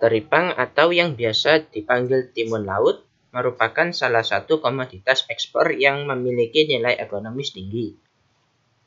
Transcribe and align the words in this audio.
Teripang 0.00 0.56
atau 0.56 0.96
yang 0.96 1.12
biasa 1.12 1.68
dipanggil 1.68 2.32
timun 2.32 2.64
laut 2.64 3.04
merupakan 3.36 3.92
salah 3.92 4.24
satu 4.24 4.56
komoditas 4.64 5.28
ekspor 5.28 5.76
yang 5.76 6.08
memiliki 6.08 6.64
nilai 6.64 6.96
ekonomis 6.96 7.52
tinggi. 7.52 8.00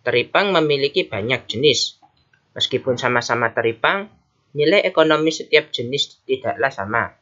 Teripang 0.02 0.49
memiliki 0.49 1.05
banyak 1.05 1.46
jenis. 1.46 2.02
Meskipun 2.57 2.97
sama-sama 2.97 3.54
teripang, 3.54 4.10
nilai 4.57 4.81
ekonomi 4.81 5.29
setiap 5.29 5.70
jenis 5.70 6.18
tidaklah 6.26 6.73
sama. 6.73 7.14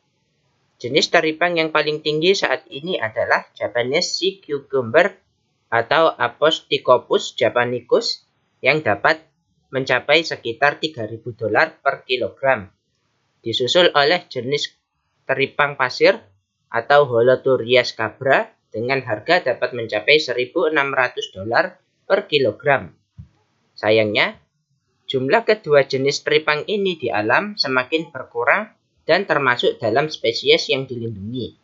Jenis 0.79 1.11
teripang 1.11 1.59
yang 1.59 1.75
paling 1.75 1.99
tinggi 1.99 2.31
saat 2.31 2.63
ini 2.71 2.95
adalah 2.95 3.43
Japanese 3.59 4.15
sea 4.15 4.39
cucumber 4.39 5.19
atau 5.67 6.15
Aposticopus 6.15 7.35
japanicus 7.35 8.23
yang 8.63 8.79
dapat 8.79 9.19
mencapai 9.67 10.23
sekitar 10.23 10.79
3.000 10.79 11.27
dolar 11.35 11.75
per 11.83 12.07
kilogram 12.07 12.71
disusul 13.41 13.89
oleh 13.97 14.25
jenis 14.29 14.71
teripang 15.27 15.75
pasir 15.75 16.17
atau 16.71 17.09
Holoturia 17.09 17.83
scabra 17.83 18.47
dengan 18.71 19.03
harga 19.03 19.43
dapat 19.43 19.75
mencapai 19.75 20.17
1.600 20.17 20.71
dolar 21.35 21.75
per 22.07 22.31
kilogram. 22.31 22.95
Sayangnya, 23.75 24.39
jumlah 25.11 25.43
kedua 25.43 25.83
jenis 25.83 26.23
teripang 26.23 26.63
ini 26.71 26.95
di 26.95 27.11
alam 27.11 27.59
semakin 27.59 28.15
berkurang 28.15 28.71
dan 29.03 29.27
termasuk 29.27 29.75
dalam 29.83 30.07
spesies 30.07 30.71
yang 30.71 30.87
dilindungi. 30.87 31.59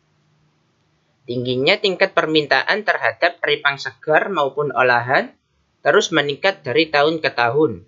Tingginya 1.24 1.80
tingkat 1.80 2.12
permintaan 2.12 2.84
terhadap 2.84 3.40
teripang 3.40 3.80
segar 3.80 4.28
maupun 4.28 4.72
olahan 4.72 5.32
terus 5.80 6.12
meningkat 6.12 6.60
dari 6.60 6.92
tahun 6.92 7.24
ke 7.24 7.32
tahun 7.32 7.87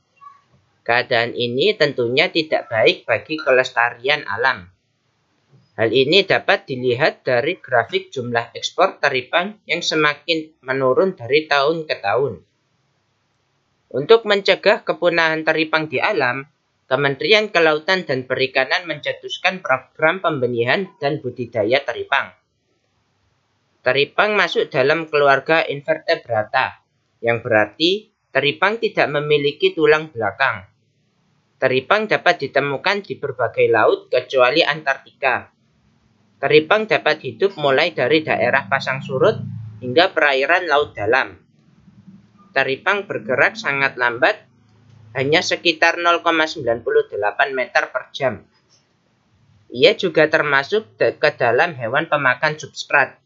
Keadaan 0.84 1.37
ini 1.37 1.77
tentunya 1.77 2.33
tidak 2.33 2.73
baik 2.73 3.05
bagi 3.05 3.37
kelestarian 3.37 4.25
alam. 4.25 4.69
Hal 5.79 5.95
ini 5.95 6.27
dapat 6.27 6.67
dilihat 6.67 7.23
dari 7.23 7.55
grafik 7.62 8.11
jumlah 8.11 8.51
ekspor 8.51 8.98
teripang 8.98 9.62
yang 9.62 9.79
semakin 9.79 10.59
menurun 10.59 11.15
dari 11.15 11.47
tahun 11.47 11.87
ke 11.87 12.03
tahun. 12.03 12.43
Untuk 13.95 14.27
mencegah 14.27 14.83
kepunahan 14.83 15.47
teripang 15.47 15.87
di 15.87 16.03
alam, 16.03 16.51
Kementerian 16.91 17.55
Kelautan 17.55 18.03
dan 18.03 18.27
Perikanan 18.27 18.91
mencetuskan 18.91 19.62
program 19.62 20.19
pembenihan 20.19 20.91
dan 20.99 21.23
budidaya 21.23 21.79
teripang. 21.87 22.34
Teripang 23.87 24.34
masuk 24.34 24.72
dalam 24.75 25.06
keluarga 25.06 25.62
invertebrata, 25.62 26.83
yang 27.22 27.38
berarti 27.38 28.11
teripang 28.34 28.83
tidak 28.83 29.06
memiliki 29.15 29.78
tulang 29.78 30.11
belakang. 30.11 30.67
Teripang 31.62 32.11
dapat 32.11 32.50
ditemukan 32.50 33.06
di 33.06 33.15
berbagai 33.15 33.71
laut 33.71 34.11
kecuali 34.11 34.67
Antartika. 34.67 35.57
Teripang 36.38 36.87
dapat 36.87 37.19
hidup 37.26 37.59
mulai 37.59 37.91
dari 37.91 38.22
daerah 38.22 38.71
pasang 38.71 39.03
surut 39.03 39.43
hingga 39.82 40.15
perairan 40.15 40.71
laut 40.71 40.94
dalam. 40.94 41.34
Teripang 42.54 43.10
bergerak 43.10 43.59
sangat 43.59 43.99
lambat, 43.99 44.47
hanya 45.19 45.43
sekitar 45.43 45.99
0,98 45.99 46.62
meter 47.50 47.91
per 47.91 48.15
jam. 48.15 48.47
Ia 49.69 49.99
juga 49.99 50.31
termasuk 50.31 50.94
ke 50.97 51.31
dalam 51.34 51.75
hewan 51.75 52.06
pemakan 52.06 52.55
substrat. 52.55 53.19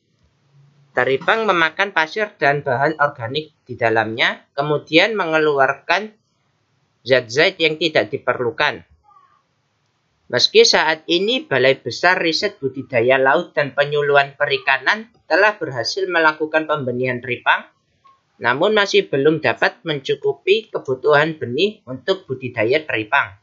Teripang 0.97 1.45
memakan 1.45 1.93
pasir 1.93 2.33
dan 2.41 2.65
bahan 2.65 2.97
organik 2.97 3.53
di 3.69 3.77
dalamnya, 3.77 4.49
kemudian 4.57 5.13
mengeluarkan 5.17 6.17
zat-zat 7.05 7.61
yang 7.61 7.77
tidak 7.77 8.09
diperlukan. 8.09 8.89
Meski 10.33 10.65
saat 10.65 11.05
ini 11.13 11.45
Balai 11.45 11.77
Besar 11.77 12.17
Riset 12.17 12.57
Budidaya 12.57 13.21
Laut 13.21 13.53
dan 13.53 13.77
Penyuluhan 13.77 14.33
Perikanan 14.33 15.13
telah 15.29 15.61
berhasil 15.61 16.09
melakukan 16.09 16.65
pembenihan 16.65 17.21
teripang, 17.21 17.69
namun 18.41 18.73
masih 18.73 19.13
belum 19.13 19.45
dapat 19.45 19.85
mencukupi 19.85 20.73
kebutuhan 20.73 21.37
benih 21.37 21.85
untuk 21.85 22.25
budidaya 22.25 22.81
teripang. 22.81 23.37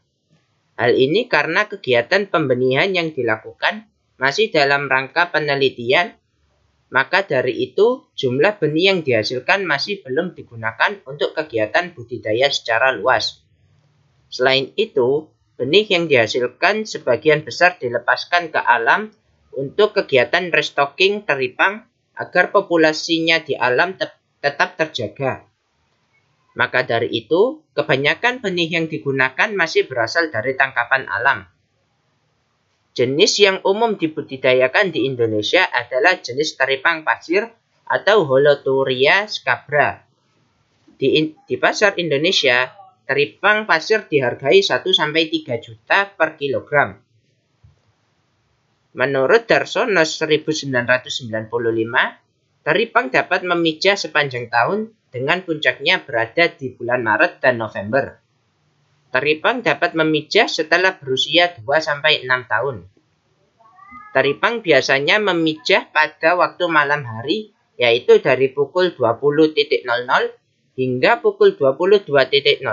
Hal 0.82 0.98
ini 0.98 1.30
karena 1.30 1.70
kegiatan 1.70 2.26
pembenihan 2.26 2.90
yang 2.90 3.14
dilakukan 3.14 3.86
masih 4.18 4.50
dalam 4.50 4.90
rangka 4.90 5.30
penelitian, 5.30 6.18
maka 6.90 7.22
dari 7.22 7.70
itu 7.70 8.10
jumlah 8.18 8.58
benih 8.58 8.98
yang 8.98 9.00
dihasilkan 9.06 9.62
masih 9.62 10.02
belum 10.02 10.34
digunakan 10.34 10.98
untuk 11.06 11.38
kegiatan 11.38 11.94
budidaya 11.94 12.50
secara 12.50 12.98
luas. 12.98 13.46
Selain 14.34 14.74
itu, 14.74 15.30
Benih 15.60 15.92
yang 15.92 16.08
dihasilkan 16.08 16.88
sebagian 16.88 17.44
besar 17.44 17.76
dilepaskan 17.84 18.48
ke 18.48 18.64
alam 18.64 19.12
untuk 19.52 19.92
kegiatan 19.92 20.48
restocking 20.56 21.28
teripang 21.28 21.84
agar 22.16 22.56
populasinya 22.56 23.44
di 23.44 23.60
alam 23.60 24.00
te 24.00 24.08
tetap 24.40 24.80
terjaga. 24.80 25.44
Maka 26.56 26.88
dari 26.88 27.12
itu, 27.12 27.60
kebanyakan 27.76 28.40
benih 28.40 28.72
yang 28.72 28.88
digunakan 28.88 29.52
masih 29.52 29.84
berasal 29.84 30.32
dari 30.32 30.56
tangkapan 30.56 31.12
alam. 31.12 31.44
Jenis 32.96 33.36
yang 33.44 33.60
umum 33.68 34.00
dibudidayakan 34.00 34.96
di 34.96 35.12
Indonesia 35.12 35.68
adalah 35.68 36.24
jenis 36.24 36.56
teripang 36.56 37.04
pasir 37.04 37.52
atau 37.84 38.24
Holoturia 38.24 39.28
scabra. 39.28 40.08
Di, 40.96 41.36
di 41.36 41.56
pasar 41.60 42.00
Indonesia, 42.00 42.79
Teripang 43.10 43.66
pasir 43.66 44.06
dihargai 44.06 44.62
1-3 44.62 44.86
juta 45.66 46.14
per 46.14 46.38
kilogram. 46.38 46.94
Menurut 48.94 49.50
Darsonos 49.50 50.14
1995, 50.22 51.50
teripang 52.62 53.10
dapat 53.10 53.42
memijah 53.42 53.98
sepanjang 53.98 54.54
tahun 54.54 54.94
dengan 55.10 55.42
puncaknya 55.42 56.06
berada 56.06 56.54
di 56.54 56.70
bulan 56.70 57.02
Maret 57.02 57.42
dan 57.42 57.58
November. 57.58 58.22
Teripang 59.10 59.66
dapat 59.66 59.98
memijah 59.98 60.46
setelah 60.46 60.94
berusia 61.02 61.50
2-6 61.66 62.30
tahun. 62.46 62.86
Teripang 64.14 64.62
biasanya 64.62 65.18
memijah 65.18 65.90
pada 65.90 66.38
waktu 66.38 66.62
malam 66.70 67.02
hari, 67.10 67.58
yaitu 67.74 68.22
dari 68.22 68.54
pukul 68.54 68.94
20.00 68.94 69.58
hingga 70.80 71.20
pukul 71.20 71.60
22.00. 71.60 72.64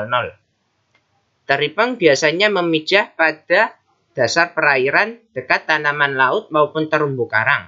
Teripang 1.42 1.98
biasanya 1.98 2.54
memijah 2.54 3.10
pada 3.18 3.74
dasar 4.14 4.54
perairan 4.54 5.18
dekat 5.34 5.66
tanaman 5.66 6.14
laut 6.14 6.54
maupun 6.54 6.86
terumbu 6.86 7.26
karang. 7.26 7.66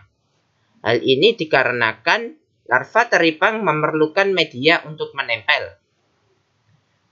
Hal 0.86 1.02
ini 1.02 1.34
dikarenakan 1.34 2.38
larva 2.70 3.02
teripang 3.10 3.66
memerlukan 3.66 4.30
media 4.30 4.78
untuk 4.86 5.10
menempel. 5.18 5.74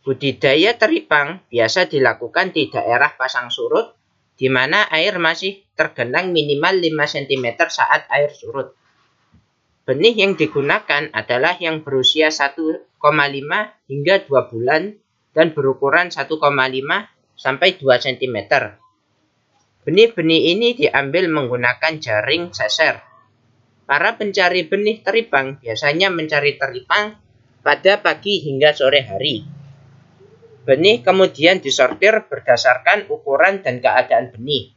Budidaya 0.07 0.79
teripang 0.79 1.43
biasa 1.51 1.91
dilakukan 1.91 2.55
di 2.55 2.71
daerah 2.71 3.11
pasang 3.19 3.51
surut, 3.51 3.99
di 4.39 4.47
mana 4.47 4.87
air 4.95 5.19
masih 5.19 5.67
tergenang 5.75 6.31
minimal 6.31 6.79
5 6.79 6.95
cm 7.19 7.47
saat 7.67 8.07
air 8.15 8.31
surut. 8.31 8.71
Benih 9.87 10.19
yang 10.19 10.35
digunakan 10.35 11.15
adalah 11.15 11.55
yang 11.63 11.87
berusia 11.87 12.35
1,5 12.35 12.91
hingga 13.87 14.15
2 14.27 14.51
bulan 14.51 14.99
dan 15.31 15.55
berukuran 15.55 16.11
1,5 16.11 16.27
sampai 17.39 17.69
2 17.79 17.87
cm. 17.87 18.37
Benih-benih 19.87 20.43
ini 20.59 20.75
diambil 20.75 21.31
menggunakan 21.31 22.03
jaring 22.03 22.51
seser. 22.51 22.99
Para 23.87 24.19
pencari 24.19 24.67
benih 24.67 25.07
teripang 25.07 25.63
biasanya 25.63 26.11
mencari 26.11 26.59
teripang 26.59 27.15
pada 27.63 28.03
pagi 28.03 28.43
hingga 28.43 28.75
sore 28.75 29.07
hari. 29.07 29.47
Benih 30.67 31.07
kemudian 31.07 31.63
disortir 31.63 32.27
berdasarkan 32.27 33.07
ukuran 33.07 33.63
dan 33.63 33.79
keadaan 33.79 34.35
benih. 34.35 34.76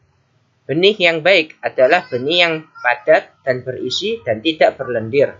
Benih 0.69 0.93
yang 1.01 1.25
baik 1.25 1.57
adalah 1.65 2.05
benih 2.05 2.45
yang 2.45 2.53
padat 2.85 3.41
dan 3.41 3.65
berisi 3.65 4.21
dan 4.21 4.37
tidak 4.45 4.77
berlendir. 4.77 5.33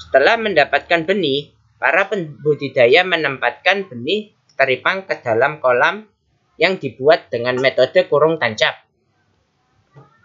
Setelah 0.00 0.40
mendapatkan 0.40 1.04
benih, 1.04 1.52
para 1.76 2.08
pembudidaya 2.08 3.04
menempatkan 3.04 3.92
benih 3.92 4.32
teripang 4.56 5.04
ke 5.04 5.20
dalam 5.20 5.60
kolam 5.60 6.08
yang 6.56 6.80
dibuat 6.80 7.28
dengan 7.28 7.60
metode 7.60 8.08
kurung 8.08 8.40
tancap. 8.40 8.80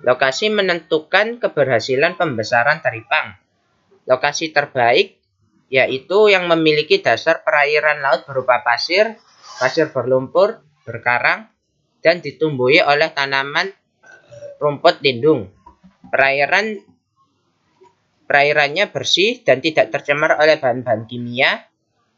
Lokasi 0.07 0.55
menentukan 0.55 1.43
keberhasilan 1.43 2.15
pembesaran 2.15 2.79
teripang. 2.79 3.35
Lokasi 4.07 4.55
terbaik 4.55 5.19
yaitu 5.67 6.31
yang 6.31 6.47
memiliki 6.47 7.03
dasar 7.03 7.43
perairan 7.43 7.99
laut 7.99 8.23
berupa 8.23 8.63
pasir, 8.63 9.19
pasir 9.59 9.91
berlumpur, 9.91 10.63
berkarang, 10.87 11.51
dan 11.99 12.23
ditumbuhi 12.23 12.79
oleh 12.79 13.11
tanaman 13.11 13.75
rumput 14.57 15.01
lindung. 15.01 15.49
Perairan 16.07 16.81
perairannya 18.27 18.91
bersih 18.91 19.41
dan 19.41 19.63
tidak 19.63 19.89
tercemar 19.89 20.35
oleh 20.37 20.59
bahan-bahan 20.59 21.07
kimia 21.07 21.63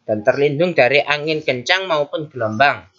dan 0.10 0.26
terlindung 0.26 0.74
dari 0.74 1.06
angin 1.06 1.46
kencang 1.46 1.86
maupun 1.86 2.28
gelombang. 2.34 2.90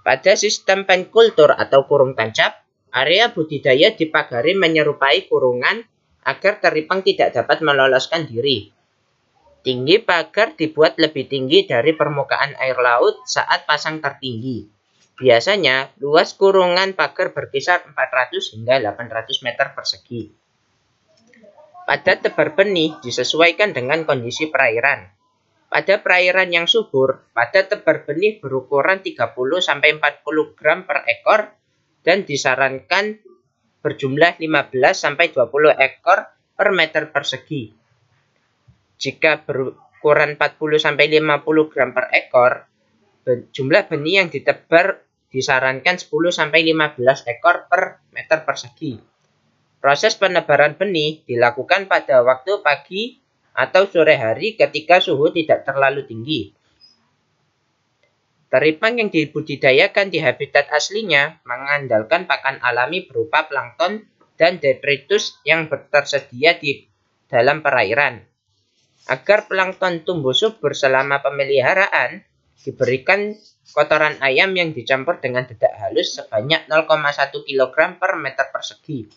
Pada 0.00 0.32
sistem 0.32 0.88
penkultur 0.88 1.52
atau 1.52 1.84
kurung 1.84 2.16
tancap, 2.16 2.64
area 2.88 3.28
budidaya 3.28 3.92
dipagari 3.92 4.56
menyerupai 4.56 5.28
kurungan 5.28 5.84
agar 6.24 6.56
teripang 6.64 7.04
tidak 7.04 7.36
dapat 7.36 7.60
meloloskan 7.60 8.24
diri. 8.24 8.72
Tinggi 9.60 10.00
pagar 10.00 10.56
dibuat 10.56 10.96
lebih 10.96 11.28
tinggi 11.28 11.68
dari 11.68 11.92
permukaan 11.92 12.56
air 12.56 12.80
laut 12.80 13.28
saat 13.28 13.68
pasang 13.68 14.00
tertinggi. 14.00 14.79
Biasanya, 15.20 15.92
luas 16.00 16.32
kurungan 16.32 16.96
pagar 16.96 17.36
berkisar 17.36 17.84
400 17.92 18.56
hingga 18.56 18.80
800 18.80 19.44
meter 19.44 19.76
persegi. 19.76 20.32
Pada 21.84 22.16
tebar 22.16 22.56
benih 22.56 22.96
disesuaikan 23.04 23.76
dengan 23.76 24.08
kondisi 24.08 24.48
perairan. 24.48 25.12
Pada 25.68 26.00
perairan 26.00 26.48
yang 26.48 26.64
subur, 26.64 27.28
pada 27.36 27.68
tebar 27.68 28.08
benih 28.08 28.40
berukuran 28.40 29.04
30-40 29.04 30.56
gram 30.56 30.88
per 30.88 31.04
ekor 31.04 31.52
dan 32.00 32.24
disarankan 32.24 33.20
berjumlah 33.84 34.40
15-20 34.40 35.36
ekor 35.84 36.18
per 36.56 36.68
meter 36.72 37.12
persegi. 37.12 37.68
Jika 38.96 39.44
berukuran 39.44 40.40
40-50 40.40 41.68
gram 41.68 41.90
per 41.92 42.08
ekor, 42.08 42.52
jumlah 43.52 43.84
benih 43.84 44.24
yang 44.24 44.28
ditebar 44.32 45.09
disarankan 45.30 45.96
10-15 45.96 47.30
ekor 47.30 47.70
per 47.70 48.02
meter 48.10 48.42
persegi. 48.42 48.98
Proses 49.80 50.18
penebaran 50.18 50.76
benih 50.76 51.24
dilakukan 51.24 51.88
pada 51.88 52.20
waktu 52.20 52.60
pagi 52.60 53.16
atau 53.56 53.88
sore 53.88 54.18
hari 54.18 54.58
ketika 54.58 55.00
suhu 55.00 55.32
tidak 55.32 55.64
terlalu 55.64 56.04
tinggi. 56.04 56.52
Teripang 58.50 58.98
yang 58.98 59.14
dibudidayakan 59.14 60.10
di 60.10 60.18
habitat 60.18 60.66
aslinya 60.74 61.38
mengandalkan 61.46 62.26
pakan 62.26 62.58
alami 62.60 63.06
berupa 63.06 63.46
plankton 63.46 64.10
dan 64.34 64.58
detritus 64.58 65.38
yang 65.46 65.70
tersedia 65.70 66.58
di 66.58 66.82
dalam 67.30 67.62
perairan. 67.62 68.26
Agar 69.06 69.46
plankton 69.46 70.02
tumbuh 70.02 70.34
subur 70.34 70.74
selama 70.74 71.22
pemeliharaan, 71.22 72.26
diberikan 72.60 73.32
kotoran 73.72 74.20
ayam 74.20 74.52
yang 74.52 74.76
dicampur 74.76 75.22
dengan 75.22 75.48
dedak 75.48 75.72
halus 75.80 76.20
sebanyak 76.20 76.68
0,1 76.68 77.32
kg 77.32 77.76
per 77.96 78.12
meter 78.20 78.46
persegi. 78.52 79.08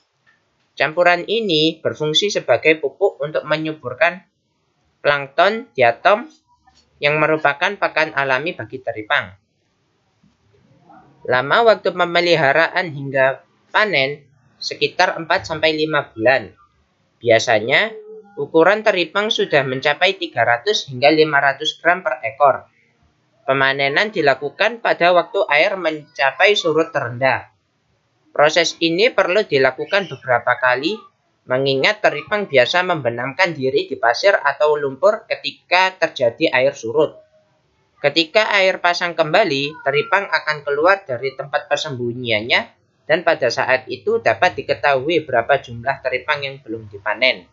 Campuran 0.74 1.28
ini 1.30 1.78
berfungsi 1.78 2.34
sebagai 2.34 2.82
pupuk 2.82 3.22
untuk 3.22 3.46
menyuburkan 3.46 4.26
plankton 5.06 5.70
diatom 5.78 6.26
yang 6.98 7.20
merupakan 7.20 7.78
pakan 7.78 8.16
alami 8.16 8.56
bagi 8.58 8.80
teripang. 8.82 9.36
Lama 11.28 11.58
waktu 11.68 11.94
pemeliharaan 11.94 12.90
hingga 12.90 13.44
panen 13.70 14.24
sekitar 14.60 15.20
4-5 15.20 16.16
bulan. 16.16 16.56
Biasanya, 17.20 17.92
ukuran 18.40 18.84
teripang 18.84 19.32
sudah 19.32 19.64
mencapai 19.68 20.16
300 20.16 20.92
hingga 20.92 21.10
500 21.12 21.80
gram 21.80 22.00
per 22.04 22.20
ekor. 22.24 22.73
Pemanenan 23.44 24.08
dilakukan 24.16 24.80
pada 24.80 25.12
waktu 25.12 25.44
air 25.52 25.76
mencapai 25.76 26.56
surut 26.56 26.96
terendah. 26.96 27.52
Proses 28.32 28.80
ini 28.80 29.12
perlu 29.12 29.44
dilakukan 29.44 30.08
beberapa 30.08 30.56
kali 30.56 30.96
mengingat 31.44 32.00
teripang 32.00 32.48
biasa 32.48 32.88
membenamkan 32.88 33.52
diri 33.52 33.84
di 33.92 34.00
pasir 34.00 34.32
atau 34.32 34.80
lumpur 34.80 35.28
ketika 35.28 35.92
terjadi 36.00 36.56
air 36.56 36.72
surut. 36.72 37.20
Ketika 38.00 38.52
air 38.56 38.80
pasang 38.80 39.12
kembali, 39.12 39.84
teripang 39.84 40.28
akan 40.28 40.64
keluar 40.64 41.04
dari 41.04 41.36
tempat 41.36 41.68
persembunyiannya 41.68 42.62
dan 43.04 43.28
pada 43.28 43.52
saat 43.52 43.88
itu 43.92 44.24
dapat 44.24 44.56
diketahui 44.56 45.28
berapa 45.28 45.60
jumlah 45.60 46.00
teripang 46.00 46.48
yang 46.48 46.64
belum 46.64 46.88
dipanen. 46.88 47.48